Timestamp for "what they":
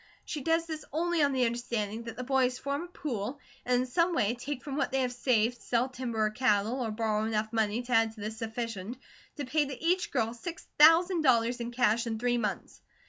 4.75-5.01